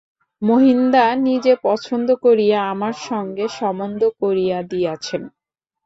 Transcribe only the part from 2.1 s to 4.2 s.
করিয়া আমার সঙ্গে সম্বন্ধ